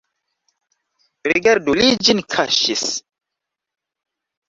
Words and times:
Rigardu, 1.35 1.77
li 1.83 1.91
ĝin 2.09 2.25
kaŝis! 2.37 2.91